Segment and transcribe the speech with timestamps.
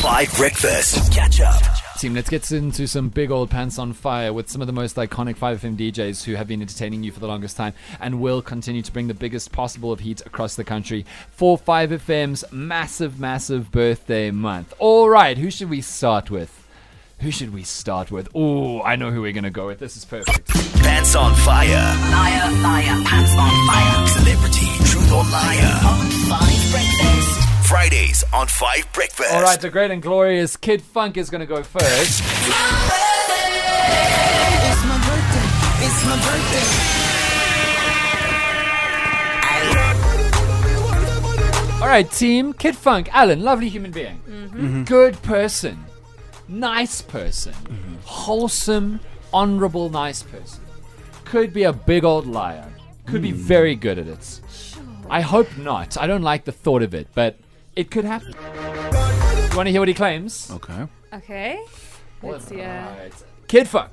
[0.00, 1.12] 5 Breakfast.
[1.12, 1.62] Catch up.
[1.98, 4.96] Team, let's get into some big old pants on fire with some of the most
[4.96, 8.80] iconic 5FM DJs who have been entertaining you for the longest time and will continue
[8.80, 14.30] to bring the biggest possible of heat across the country for 5FM's massive, massive birthday
[14.30, 14.72] month.
[14.78, 16.66] All right, who should we start with?
[17.18, 18.30] Who should we start with?
[18.34, 19.80] Oh, I know who we're going to go with.
[19.80, 20.48] This is perfect.
[20.82, 21.68] Pants on fire.
[21.68, 24.06] Liar, liar, pants on fire.
[24.06, 25.80] Celebrity, truth or liar.
[25.84, 26.99] On five breakfast.
[28.20, 29.32] Fridays on 5 Breakfast.
[29.32, 31.84] All right, the great and glorious Kid Fonque is going to go first.
[31.86, 32.48] It's
[34.84, 35.46] my birthday.
[35.86, 36.66] It's my birthday.
[41.82, 42.52] All right, team.
[42.52, 44.20] Kid Fonque, Alan, lovely human being.
[44.28, 44.84] Mm-hmm.
[44.84, 45.84] Good person.
[46.48, 47.54] Nice person.
[47.54, 47.94] Mm-hmm.
[48.04, 49.00] Wholesome,
[49.32, 50.62] honorable, nice person.
[51.24, 52.66] Could be a big old liar.
[53.06, 53.22] Could Mm.
[53.22, 54.40] be very good at it.
[55.08, 55.96] I hope not.
[55.98, 57.38] I don't like the thought of it, but
[57.76, 58.34] it could happen.
[59.50, 60.50] You want to hear what he claims?
[60.50, 60.86] Okay.
[61.12, 61.64] Okay.
[62.22, 62.60] Let's see.
[62.62, 63.08] Uh,
[63.48, 63.90] Kid Fonque.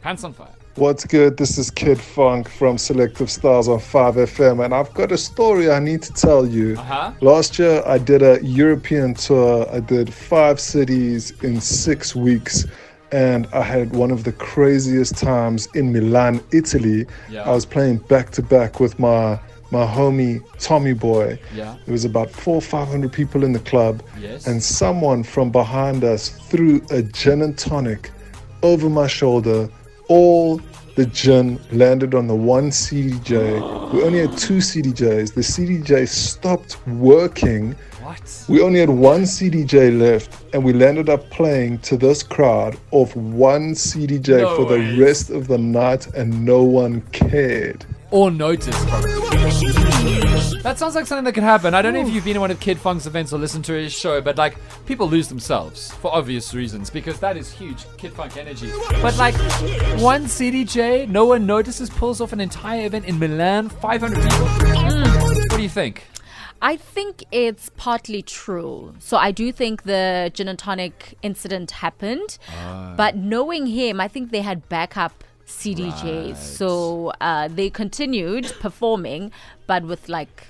[0.00, 0.48] Pants on fire.
[0.76, 1.36] What's good?
[1.36, 5.78] This is Kid Fonque from Selective Styles on 5FM, and I've got a story I
[5.78, 6.74] need to tell you.
[6.76, 7.12] Uh-huh.
[7.20, 9.68] Last year, I did a European tour.
[9.72, 12.66] I did five cities in six weeks,
[13.12, 17.06] and I had one of the craziest times in Milan, Italy.
[17.30, 17.44] Yeah.
[17.44, 19.38] I was playing back to back with my
[19.74, 21.38] my homie Tommy Boy.
[21.54, 21.76] Yeah.
[21.84, 24.46] There was about four, five hundred people in the club, Yes.
[24.46, 28.10] and someone from behind us threw a gin and tonic
[28.62, 29.68] over my shoulder.
[30.08, 30.60] All
[30.94, 33.92] the gin landed on the one CDJ.
[33.92, 35.34] We only had two CDJs.
[35.34, 37.74] The CDJ stopped working.
[38.04, 38.44] What?
[38.48, 43.16] We only had one CDJ left, and we landed up playing to this crowd off
[43.16, 47.84] one CDJ No for the rest of the night, and no one cared.
[48.14, 48.76] Or notice.
[50.62, 51.74] That sounds like something that could happen.
[51.74, 53.72] I don't know if you've been to one of Kid Fonque's events or listened to
[53.72, 58.12] his show, but like people lose themselves for obvious reasons because that is huge Kid
[58.12, 58.70] Fonque energy.
[59.02, 59.34] But like
[60.00, 64.46] one CDJ, no one notices, pulls off an entire event in Milan, 500 people.
[64.46, 66.04] What do you think?
[66.62, 68.94] I think it's partly true.
[69.00, 72.94] So I do think the gin and tonic incident happened, Ah.
[72.96, 79.30] but knowing him, I think they had backup CDJs, so uh, they continued performing,
[79.66, 80.46] but with like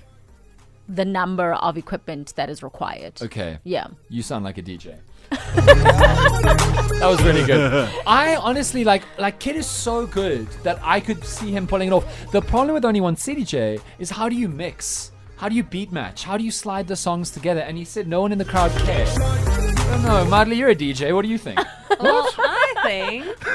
[0.88, 3.20] the number of equipment that is required.
[3.22, 3.58] Okay.
[3.64, 3.88] Yeah.
[4.08, 4.98] You sound like a DJ.
[5.30, 7.88] that was really good.
[8.06, 11.92] I honestly like like Kid is so good that I could see him pulling it
[11.92, 12.30] off.
[12.30, 15.10] The problem with only one CDJ is how do you mix?
[15.36, 16.24] How do you beat match?
[16.24, 17.60] How do you slide the songs together?
[17.60, 19.08] And he said no one in the crowd cared.
[19.08, 21.14] I don't know, Madly, you're a DJ.
[21.14, 21.58] What do you think?
[22.00, 23.46] Well, I think.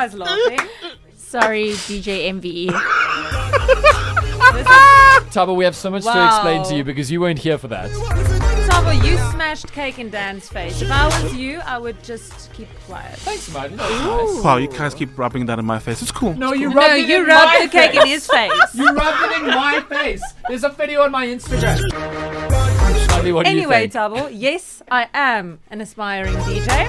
[0.00, 0.68] Why are you guys laughing?
[1.14, 2.68] Sorry, DJ MVE.
[5.30, 6.28] Taba, we have so much to Wow.
[6.36, 7.90] explain to you because you weren't here for that.
[8.70, 10.80] Tava, you smashed cake in Dan's face.
[10.80, 13.16] If I was you, I would just keep quiet.
[13.18, 13.76] Thanks, Madly.
[13.76, 13.90] That
[14.22, 14.44] was nice.
[14.44, 16.00] Wow, you guys keep rubbing that in my face.
[16.00, 16.32] It's cool.
[16.34, 18.00] No, you rubbed No, it you in rubbed my the cake face.
[18.02, 18.52] in his face.
[18.74, 20.22] You rubbed it in my face.
[20.48, 21.78] There's a video on my Instagram.
[23.20, 23.86] What Anyway?
[23.86, 26.88] Tabo, yes, I am an aspiring DJ.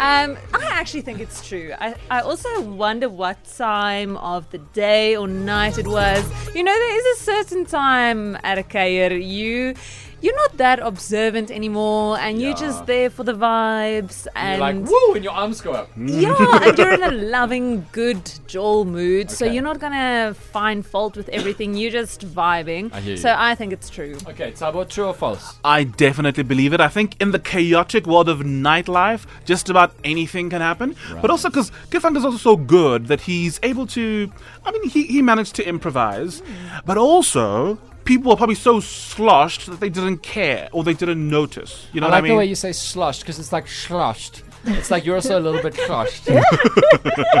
[0.00, 1.72] um, I actually think it's true.
[1.78, 6.24] I, I also wonder what time of the day or night it was.
[6.52, 9.74] You know, there is a certain time at a Kair, you
[10.22, 12.66] you're not that observant anymore, and you're Yeah.
[12.66, 15.90] just there for the vibes and You're like, woo, and your arms go up.
[15.96, 19.54] yeah, and you're in a loving, good Joel mood, so Okay.
[19.54, 21.74] you're not gonna find fault with everything.
[21.74, 22.92] You're just vibing.
[22.92, 23.16] I hear you.
[23.16, 24.16] So I think it's true.
[24.28, 25.54] Okay, Tabo, true or false?
[25.64, 26.80] I definitely believe it.
[26.80, 30.96] I think in the chaotic world of nightlife, just about anything can happen.
[31.20, 34.30] But also because Kid Fonque is also so good that he's able to.
[34.64, 36.78] I mean, he, he managed to improvise, hmm.
[36.84, 41.86] but also people were probably so sloshed that they didn't care or they didn't notice.
[41.92, 42.32] You know I what like I mean?
[42.32, 44.42] the way you say sloshed because it's like sloshed.
[44.64, 46.30] It's like you're also a little bit sloshed.
[46.30, 46.34] I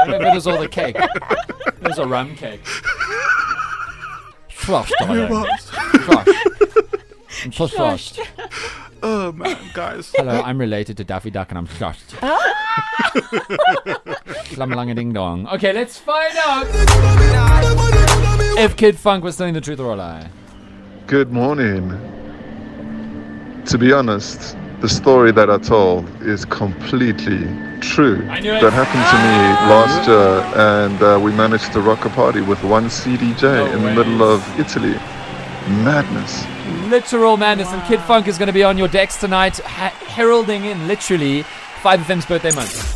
[0.06, 0.96] don't if it was all the cake.
[0.96, 2.60] It was a rum cake.
[4.50, 5.46] Sloshed, darling.
[6.04, 6.30] Sloshed.
[7.44, 8.20] I'm so sloshed.
[9.02, 10.12] oh man, guys.
[10.16, 12.10] Hello, I'm related to Daffy Duck and I'm sloshed.
[14.50, 14.94] Slummalanga ah.
[14.94, 15.46] ding dong.
[15.48, 16.66] Okay, let's find out
[18.58, 20.28] if Kid Fonque was telling the truth or a lie.
[21.06, 21.90] Good morning.
[23.66, 27.46] To be honest, the story that I told is completely
[27.80, 28.26] true.
[28.28, 28.60] I knew it.
[28.60, 29.36] That happened to me
[29.70, 33.82] last year, and uh, we managed to rock a party with one CDJ No in
[33.84, 34.94] the middle of Italy.
[35.84, 36.44] Madness.
[36.90, 40.64] Literal madness, and Kid Fonque is going to be on your decks tonight, ha- heralding
[40.64, 41.44] in literally
[41.82, 42.95] 5FM's birthday month.